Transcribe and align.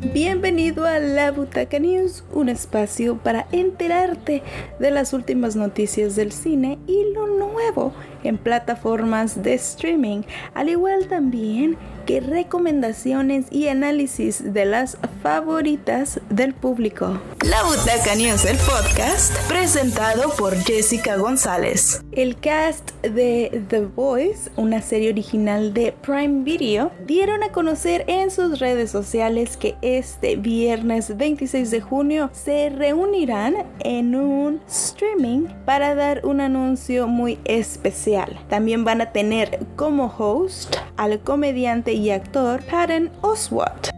Bienvenido 0.00 0.86
a 0.86 1.00
La 1.00 1.32
Butaca 1.32 1.80
News, 1.80 2.22
un 2.32 2.48
espacio 2.48 3.18
para 3.18 3.48
enterarte 3.50 4.44
de 4.78 4.90
las 4.92 5.12
últimas 5.12 5.56
noticias 5.56 6.14
del 6.14 6.30
cine 6.30 6.78
y 6.86 7.12
lo 7.12 7.26
nuevo 7.26 7.92
en 8.22 8.38
plataformas 8.38 9.42
de 9.42 9.54
streaming, 9.54 10.22
al 10.54 10.68
igual 10.68 11.08
también 11.08 11.76
que 12.06 12.20
recomendaciones 12.20 13.46
y 13.50 13.68
análisis 13.68 14.54
de 14.54 14.64
las 14.64 14.96
favoritas 15.22 16.20
del 16.30 16.54
público. 16.54 17.20
La 17.44 17.62
Butaca 17.64 18.14
News, 18.14 18.44
el 18.46 18.56
podcast, 18.56 19.36
presentado 19.46 20.30
por 20.38 20.56
Jessica 20.56 21.16
González. 21.16 22.02
El 22.12 22.36
cast 22.40 22.92
de 23.02 23.62
The 23.68 23.80
Voice, 23.80 24.50
una 24.56 24.80
serie 24.80 25.10
original 25.10 25.74
de 25.74 25.92
Prime 25.92 26.44
Video, 26.44 26.90
dieron 27.06 27.42
a 27.42 27.52
conocer 27.52 28.04
en 28.06 28.30
sus 28.30 28.58
redes 28.58 28.90
sociales 28.90 29.58
que 29.58 29.76
este 29.96 30.36
viernes 30.36 31.16
26 31.16 31.70
de 31.70 31.80
junio 31.80 32.30
se 32.32 32.68
reunirán 32.68 33.66
en 33.80 34.14
un 34.14 34.60
streaming 34.68 35.46
para 35.64 35.94
dar 35.94 36.26
un 36.26 36.40
anuncio 36.40 37.08
muy 37.08 37.38
especial. 37.44 38.38
También 38.48 38.84
van 38.84 39.00
a 39.00 39.12
tener 39.12 39.66
como 39.76 40.06
host 40.06 40.76
al 40.96 41.20
comediante 41.20 41.92
y 41.92 42.10
actor 42.10 42.62
Patton 42.64 43.10
Oswalt. 43.22 43.97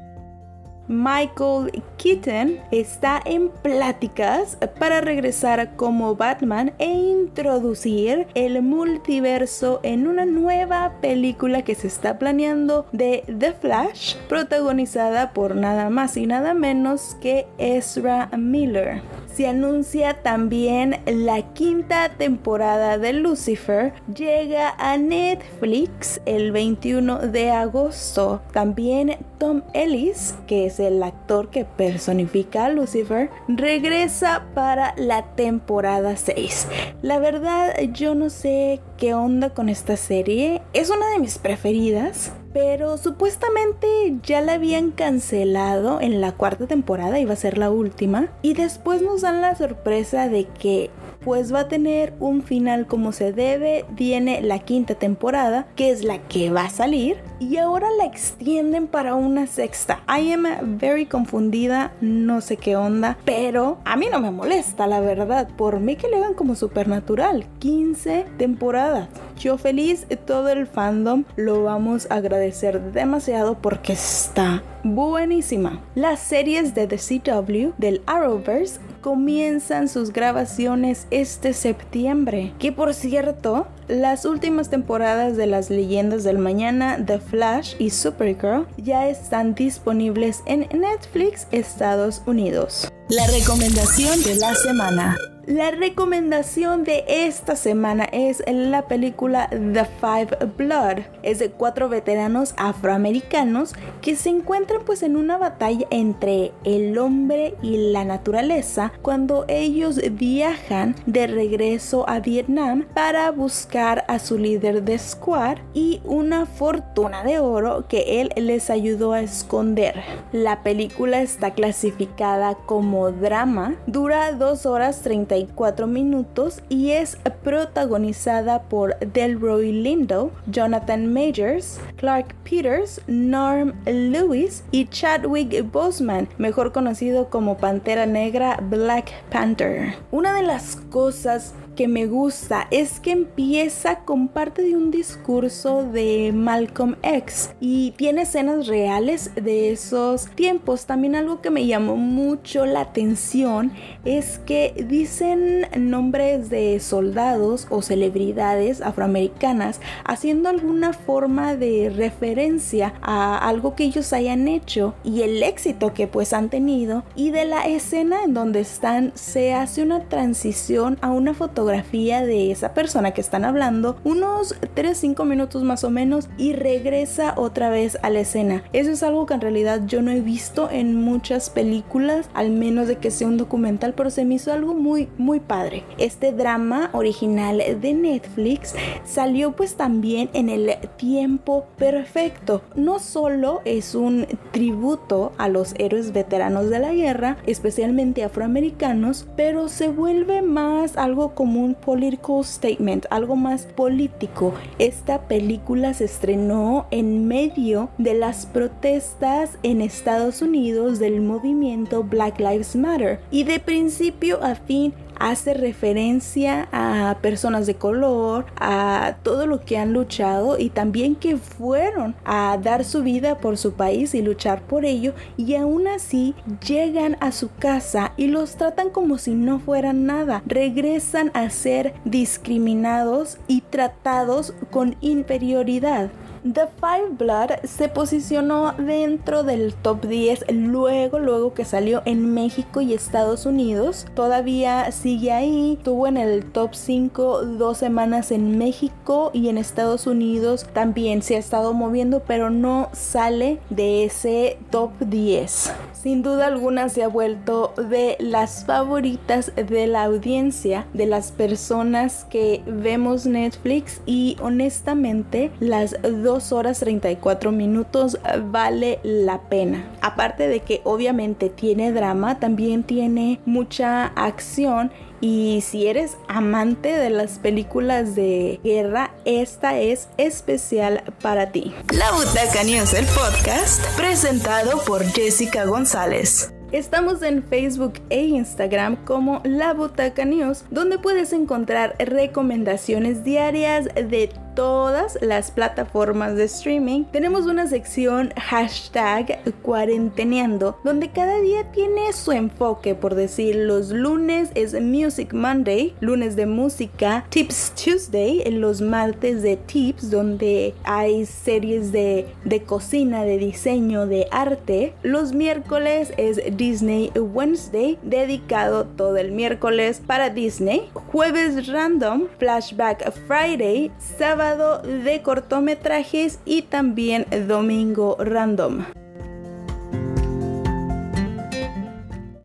Michael 0.91 1.85
Keaton 1.99 2.59
está 2.73 3.23
en 3.25 3.49
pláticas 3.49 4.59
para 4.81 5.01
regresar 5.01 5.77
como 5.77 6.17
Batman 6.17 6.73
e 6.81 6.87
introducir 6.87 8.27
el 8.35 8.61
multiverso 8.61 9.79
en 9.85 10.09
una 10.09 10.27
nueva 10.27 10.95
película 11.01 11.63
que 11.63 11.77
se 11.77 11.87
está 11.87 12.19
planeando 12.19 12.87
de 12.91 13.23
The 13.39 13.53
Flash, 13.53 14.17
protagonizada 14.29 15.33
por 15.33 15.55
nada 15.55 15.91
más 15.91 16.17
y 16.17 16.27
nada 16.27 16.55
menos 16.55 17.17
que 17.21 17.47
Ezra 17.59 18.29
Miller 18.37 19.01
se 19.35 19.47
anuncia 19.47 20.23
también 20.23 21.01
la 21.07 21.43
quinta 21.53 22.09
temporada 22.11 22.99
de 22.99 23.13
Lucifer. 23.13 23.93
Llega 24.15 24.75
a 24.79 24.97
Netflix 24.97 26.21
el 26.27 26.53
21 26.53 27.19
de 27.19 27.51
agosto. 27.51 28.43
También 28.53 29.17
Tom 29.39 29.63
Ellis, 29.73 30.35
que 30.47 30.67
es 30.67 30.81
el 30.81 31.03
actor 31.03 31.51
que 31.51 31.65
personifica 31.65 32.67
a 32.67 32.71
Lucifer, 32.71 33.31
regresa 33.49 34.47
para 34.55 34.95
la 34.97 35.35
temporada 35.35 36.17
6. 36.17 36.69
La 37.03 37.19
verdad, 37.19 37.75
yo 37.93 38.15
no 38.15 38.31
sé 38.31 38.81
qué 38.97 39.15
onda 39.15 39.51
con 39.51 39.69
esta 39.69 39.97
serie. 39.97 40.63
Es 40.73 40.91
una 40.91 41.09
de 41.11 41.19
mis 41.19 41.39
preferidas 41.39 42.33
pero 42.53 42.99
supuestamente 42.99 43.87
ya 44.23 44.41
la 44.41 44.55
habían 44.55 44.91
cancelado 44.91 46.01
en 46.01 46.21
la 46.21 46.33
cuarta 46.33 46.67
temporada, 46.67 47.19
iba 47.19 47.33
a 47.33 47.37
ser 47.37 47.59
la 47.59 47.71
última, 47.71 48.29
y 48.43 48.55
después 48.55 49.03
nos 49.03 49.23
dan 49.23 49.41
la 49.41 49.55
sorpresa 49.55 50.29
de 50.29 50.47
que 50.47 50.91
pues 51.25 51.53
va 51.53 51.61
a 51.61 51.69
tener 51.69 52.15
un 52.21 52.43
final 52.43 52.87
como 52.87 53.13
se 53.13 53.33
debe, 53.33 53.85
viene 53.91 54.43
la 54.43 54.59
quinta 54.59 54.95
temporada, 54.95 55.67
que 55.77 55.91
es 55.91 56.05
la 56.05 56.19
que 56.19 56.51
va 56.51 56.65
a 56.65 56.71
salir, 56.71 57.19
y 57.39 57.57
ahora 57.57 57.89
la 57.99 58.05
extienden 58.05 58.87
para 58.87 59.15
una 59.15 59.47
sexta. 59.47 60.01
I 60.09 60.33
am 60.33 60.79
very 60.79 61.07
confundida, 61.07 61.93
no 62.01 62.41
sé 62.41 62.57
qué 62.57 62.77
onda, 62.77 63.19
pero 63.25 63.79
a 63.85 63.97
mí 63.97 64.07
no 64.11 64.21
me 64.21 64.31
molesta, 64.31 64.87
la 64.87 65.01
verdad, 65.01 65.49
por 65.57 65.81
mí 65.81 65.97
que 65.97 66.09
le 66.09 66.17
hagan 66.17 66.35
como 66.35 66.55
supernatural, 66.55 67.47
15 67.59 68.27
temporadas. 68.37 69.09
Yo 69.39 69.57
feliz, 69.59 70.07
todo 70.27 70.51
el 70.51 70.67
fandom 70.67 71.25
lo 71.37 71.63
vamos 71.63 72.07
a 72.11 72.17
agradecer 72.17 72.93
demasiado 72.93 73.57
porque 73.59 73.95
está 73.95 74.63
buenísima. 74.85 75.81
Las 75.95 76.21
series 76.21 76.75
de 76.75 76.87
The 76.87 76.99
CW 76.99 77.73
del 77.79 78.03
Arrowverse 78.07 78.81
comienzan 79.01 79.89
sus 79.89 80.13
grabaciones 80.13 81.07
este 81.11 81.53
septiembre. 81.53 82.53
Que 82.59 82.73
por 82.73 82.95
cierto, 82.95 83.67
las 83.89 84.25
últimas 84.25 84.71
temporadas 84.71 85.37
de 85.37 85.47
las 85.47 85.71
leyendas 85.71 86.25
del 86.25 86.39
mañana, 86.39 87.05
The 87.05 87.19
Flash 87.19 87.75
y 87.79 87.91
Supergirl, 87.91 88.67
ya 88.77 89.09
están 89.09 89.55
disponibles 89.55 90.43
en 90.47 90.69
Netflix 90.73 91.47
Estados 91.51 92.23
Unidos. 92.27 92.91
La 93.09 93.27
recomendación 93.27 94.23
de 94.23 94.37
la 94.37 94.55
semana. 94.55 95.17
La 95.51 95.73
recomendación 95.73 96.85
de 96.85 97.03
esta 97.09 97.57
semana 97.57 98.05
es 98.05 98.41
la 98.47 98.87
película 98.87 99.49
The 99.51 99.85
Five 99.85 100.53
Blood. 100.57 101.03
Es 101.25 101.41
de 101.41 101.51
cuatro 101.51 101.89
veteranos 101.89 102.55
afroamericanos 102.57 103.73
que 104.01 104.15
se 104.15 104.29
encuentran 104.29 104.83
pues 104.87 105.03
en 105.03 105.17
una 105.17 105.39
batalla 105.39 105.89
entre 105.91 106.53
el 106.63 106.97
hombre 106.99 107.57
y 107.63 107.91
la 107.91 108.05
naturaleza 108.05 108.93
cuando 109.03 109.45
ellos 109.49 110.01
viajan 110.13 110.95
de 111.07 111.27
regreso 111.27 112.09
a 112.09 112.21
Vietnam 112.21 112.87
para 112.95 113.33
buscar 113.33 114.05
a 114.07 114.21
su 114.21 114.39
líder 114.39 114.85
de 114.85 115.01
squad 115.01 115.59
y 115.75 116.01
una 116.05 116.47
fortuna 116.47 117.25
de 117.25 117.41
oro 117.41 117.89
que 117.89 118.21
él 118.21 118.31
les 118.37 118.71
ayudó 118.71 119.15
a 119.15 119.21
esconder. 119.21 120.01
La 120.31 120.63
película 120.63 121.23
está 121.23 121.55
clasificada 121.55 122.55
como 122.55 123.11
drama, 123.11 123.75
dura 123.89 124.31
2 124.31 124.65
horas 124.67 125.03
30 125.03 125.40
minutos 125.87 126.63
y 126.69 126.91
es 126.91 127.17
protagonizada 127.43 128.63
por 128.63 128.99
Delroy 128.99 129.73
Lindo, 129.73 130.31
Jonathan 130.47 131.13
Majors, 131.13 131.81
Clark 131.97 132.35
Peters, 132.45 133.01
Norm 133.07 133.75
Lewis 133.87 134.65
y 134.71 134.87
Chadwick 134.87 135.71
Boseman, 135.71 136.29
mejor 136.39 136.73
conocido 136.73 137.29
como 137.31 137.57
Pantera 137.57 138.07
Negra 138.07 138.59
Black 138.63 139.13
Panther. 139.31 139.95
Una 140.11 140.35
de 140.35 140.43
las 140.43 140.77
cosas 140.77 141.55
que 141.81 141.89
me 141.89 142.05
gusta 142.05 142.67
es 142.71 143.01
que 143.01 143.11
empieza 143.11 144.01
con 144.01 144.29
parte 144.29 144.61
de 144.61 144.77
un 144.77 144.91
discurso 144.91 145.83
de 145.83 146.31
Malcolm 146.31 146.97
X 147.03 147.55
y 147.59 147.93
tiene 147.93 148.21
escenas 148.21 148.67
reales 148.67 149.31
de 149.35 149.73
esos 149.73 150.27
tiempos. 150.27 150.85
También 150.85 151.15
algo 151.15 151.41
que 151.41 151.49
me 151.49 151.67
llamó 151.67 151.97
mucho 151.97 152.67
la 152.67 152.83
atención 152.83 153.73
es 154.05 154.39
que 154.41 154.75
dicen 154.91 155.69
nombres 155.79 156.51
de 156.51 156.81
soldados 156.81 157.67
o 157.71 157.81
celebridades 157.81 158.83
afroamericanas 158.83 159.81
haciendo 160.05 160.51
alguna 160.51 160.93
forma 160.93 161.57
de 161.57 161.89
referencia 161.89 162.93
a 163.01 163.39
algo 163.49 163.75
que 163.75 163.85
ellos 163.85 164.13
hayan 164.13 164.49
hecho 164.49 164.95
y 165.03 165.23
el 165.23 165.43
éxito 165.43 165.95
que 165.95 166.07
pues 166.07 166.35
han 166.35 166.51
tenido 166.51 167.05
y 167.17 167.31
de 167.31 167.47
la 167.47 167.63
escena 167.63 168.25
en 168.25 168.35
donde 168.35 168.61
están 168.61 169.13
se 169.15 169.55
hace 169.55 169.83
una 169.83 170.11
transición 170.11 170.99
a 171.01 171.11
una 171.11 171.33
fotografía 171.33 171.70
de 171.71 172.51
esa 172.51 172.73
persona 172.73 173.13
que 173.13 173.21
están 173.21 173.45
hablando, 173.45 173.97
unos 174.05 174.55
3-5 174.77 175.25
minutos 175.25 175.63
más 175.63 175.85
o 175.85 175.91
menos, 175.91 176.29
y 176.39 176.53
regresa 176.53 177.35
otra 177.37 177.69
vez 177.69 177.99
a 178.03 178.11
la 178.11 178.21
escena. 178.21 178.63
Eso 178.73 178.91
es 178.91 179.03
algo 179.03 179.27
que 179.27 179.35
en 179.35 179.41
realidad 179.41 179.83
yo 179.87 180.03
no 180.03 180.11
he 180.11 180.21
visto 180.21 180.71
en 180.71 180.97
muchas 180.97 181.51
películas, 181.51 182.31
al 182.35 182.51
menos 182.51 182.87
de 182.87 182.97
que 182.97 183.11
sea 183.11 183.27
un 183.27 183.37
documental, 183.37 183.95
pero 183.95 184.11
se 184.11 184.25
me 184.25 184.35
hizo 184.35 184.53
algo 184.53 184.75
muy, 184.75 185.09
muy 185.19 185.41
padre. 185.41 185.85
Este 185.99 186.33
drama 186.33 186.91
original 186.93 187.63
de 187.81 187.95
Netflix 187.95 188.75
salió 189.05 189.53
pues 189.53 189.75
también 189.75 190.31
en 190.33 190.49
el 190.49 190.77
tiempo 190.97 191.67
perfecto. 191.77 192.63
No 192.77 192.99
solo 192.99 193.63
es 193.65 193.95
un 193.95 194.27
tributo 194.53 195.33
a 195.39 195.49
los 195.49 195.75
héroes 195.79 196.13
veteranos 196.13 196.71
de 196.71 196.79
la 196.79 196.93
guerra, 196.93 197.37
especialmente 197.47 198.23
afroamericanos, 198.23 199.27
pero 199.37 199.69
se 199.69 199.89
vuelve 199.89 200.43
más 200.43 200.97
algo 200.97 201.35
como 201.35 201.50
un 201.57 201.75
political 201.75 202.45
statement, 202.45 203.07
algo 203.11 203.37
más 203.37 203.67
político. 203.67 204.55
Esta 204.79 205.23
película 205.23 205.95
se 205.95 206.05
estrenó 206.05 206.87
en 206.91 207.27
medio 207.27 207.91
de 207.99 208.15
las 208.15 208.47
protestas 208.47 209.59
en 209.63 209.81
Estados 209.81 210.43
Unidos 210.43 210.99
del 210.99 211.21
movimiento 211.21 212.03
Black 212.05 212.39
Lives 212.39 212.77
Matter 212.77 213.21
y 213.31 213.45
de 213.45 213.59
principio 213.61 214.43
a 214.43 214.55
fin 214.55 214.93
hace 215.21 215.55
referencia 215.55 216.69
a 216.73 217.19
personas 217.21 217.67
de 217.67 217.77
color, 217.77 218.47
a 218.57 219.17
todo 219.23 219.47
lo 219.47 219.61
que 219.61 219.79
han 219.79 219.93
luchado 219.93 220.59
y 220.59 220.71
también 220.71 221.15
que 221.15 221.37
fueron 221.37 222.17
a 222.25 222.59
dar 222.61 222.85
su 222.85 223.03
vida 223.03 223.39
por 223.39 223.57
su 223.57 223.75
país 223.75 224.15
y 224.15 224.23
luchar 224.23 224.63
por 224.63 224.85
ello 224.85 225.15
y 225.37 225.55
aún 225.55 225.87
así 225.87 226.35
llegan 226.67 227.17
a 227.21 227.31
su 227.31 227.51
casa 227.55 228.13
y 228.17 228.27
los 228.27 228.57
tratan 228.57 228.91
como 228.91 229.19
si 229.19 229.35
no 229.35 229.61
fueran 229.61 230.07
nada. 230.07 230.43
Regresan 230.47 231.31
a 231.35 231.49
ser 231.51 231.95
discriminados 232.05 233.39
y 233.47 233.61
tratados 233.61 234.55
con 234.71 234.97
inferioridad. 235.01 236.11
The 236.43 236.69
Five 236.81 237.17
Blood 237.19 237.51
se 237.65 237.89
posicionó 237.89 238.73
dentro 238.79 239.43
del 239.43 239.75
top 239.75 240.07
10 240.07 240.47
luego, 240.49 241.19
luego 241.19 241.53
que 241.53 241.67
salió 241.67 242.01
en 242.07 242.33
México 242.33 242.81
y 242.81 242.95
Estados 242.95 243.45
Unidos. 243.45 244.07
Todavía 244.15 244.91
sigue 244.91 245.33
ahí, 245.33 245.79
tuvo 245.85 246.07
en 246.07 246.17
el 246.17 246.47
top 246.47 246.75
5 246.75 247.45
dos 247.45 247.77
semanas 247.77 248.33
en 248.33 248.57
México 248.57 249.31
y 249.35 249.49
en 249.49 249.59
Estados 249.59 250.07
Unidos 250.07 250.67
también 250.73 251.23
se 251.23 251.37
ha 251.37 251.39
estado 251.39 251.75
moviendo, 251.75 252.23
pero 252.27 252.49
no 252.49 252.89
sale 252.93 253.59
de 253.69 254.05
ese 254.05 254.59
top 254.71 254.93
10. 255.01 255.73
Sin 256.03 256.23
duda 256.23 256.47
alguna 256.47 256.89
se 256.89 257.03
ha 257.03 257.09
vuelto 257.09 257.75
de 257.77 258.17
las 258.21 258.65
favoritas 258.65 259.53
de 259.55 259.87
la 259.87 260.05
audiencia, 260.05 260.87
de 260.95 261.05
las 261.05 261.31
personas 261.31 262.25
que 262.31 262.63
vemos 262.67 263.27
Netflix 263.27 264.01
y 264.07 264.39
honestamente 264.41 265.51
las 265.61 265.95
2 266.03 266.53
horas 266.53 266.81
34 266.81 267.53
minutos 267.53 268.19
vale 268.51 268.99
la 269.03 269.43
pena. 269.43 269.91
Aparte 270.01 270.49
de 270.49 270.61
que 270.61 270.81
obviamente 270.85 271.51
tiene 271.51 271.93
drama, 271.93 272.39
también 272.39 272.83
tiene 272.83 273.39
mucha 273.45 274.07
acción 274.07 274.91
y 275.21 275.63
si 275.67 275.87
eres 275.87 276.17
amante 276.29 276.89
de 276.89 277.11
las 277.11 277.39
películas 277.39 278.15
de 278.15 278.61
guerra, 278.65 279.13
esta 279.25 279.79
es 279.79 280.09
especial 280.17 281.03
para 281.23 281.53
ti. 281.53 281.75
La 281.93 282.11
Butaca 282.13 282.65
News, 282.65 282.95
el 282.95 283.07
podcast, 283.07 283.85
presentado 283.97 284.83
por 284.85 285.05
Jessica 285.05 285.65
González. 285.65 286.53
Estamos 286.73 287.23
en 287.23 287.43
Facebook 287.43 287.95
e 288.11 288.27
Instagram 288.27 289.05
como 289.05 289.41
La 289.45 289.75
Butaca 289.75 290.25
News, 290.25 290.65
donde 290.71 291.01
puedes 291.01 291.33
encontrar 291.33 291.97
recomendaciones 291.99 293.25
diarias 293.25 293.87
de 293.87 294.31
todas 294.61 295.17
las 295.23 295.51
plataformas 295.51 296.37
de 296.37 296.45
streaming. 296.45 297.05
Tenemos 297.05 297.47
una 297.47 297.67
sección 297.67 298.31
hashtag 298.37 299.39
cuarenteneando, 299.63 300.77
donde 300.85 301.09
cada 301.09 301.41
día 301.41 301.73
tiene 301.73 302.13
su 302.13 302.33
enfoque, 302.33 302.95
por 302.95 303.15
decir, 303.15 303.57
los 303.57 303.89
lunes 303.89 304.51
es 304.55 304.79
Music 304.79 305.33
Monday, 305.33 305.95
lunes 306.01 306.37
de 306.37 306.45
música, 306.45 307.25
Tips 307.31 307.73
Tuesday, 307.75 308.45
los 308.51 308.83
martes 308.83 309.41
de 309.41 309.57
tips, 309.57 310.11
donde 310.11 310.75
hay 310.85 311.25
series 311.25 311.91
de, 311.91 312.27
de 312.45 312.63
cocina, 312.63 313.25
de 313.25 313.39
diseño, 313.39 314.07
de 314.07 314.27
arte. 314.31 314.93
Los 315.03 315.33
miércoles 315.33 316.13
es 316.19 316.39
Disney 316.59 317.11
Wednesday, 317.15 317.99
dedicado 318.03 318.85
todo 318.85 319.17
el 319.17 319.33
miércoles 319.33 320.03
para 320.07 320.29
Disney. 320.29 320.91
Jueves 321.11 321.67
random, 321.67 322.27
Flashback 322.39 323.11
Friday, 323.27 323.91
sábado 324.19 324.50
de 324.59 325.23
cortometrajes 325.23 326.41
y 326.45 326.63
también 326.63 327.27
domingo 327.49 328.17
random. 328.19 328.85